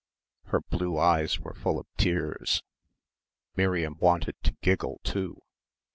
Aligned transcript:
Her 0.45 0.61
blue 0.61 0.97
eyes 0.97 1.39
were 1.39 1.53
full 1.53 1.77
of 1.77 1.85
tears. 1.95 2.63
Miriam 3.55 3.99
wanted 3.99 4.33
to 4.41 4.55
giggle 4.63 4.99
too. 5.03 5.43